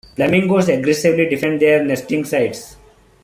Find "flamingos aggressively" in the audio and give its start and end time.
0.15-1.29